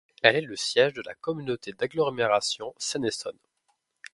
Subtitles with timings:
[0.23, 3.37] Elle est le siège de la communauté d'agglomération Seine-Essonne.